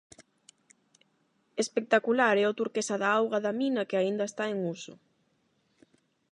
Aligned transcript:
Espectacular 1.63 2.35
é 2.43 2.45
o 2.51 2.57
turquesa 2.59 2.95
da 3.01 3.09
auga 3.17 3.39
da 3.45 3.53
mina 3.59 3.87
que 3.89 3.97
aínda 4.01 4.25
está 4.27 4.43
en 4.53 4.57
uso. 4.75 4.93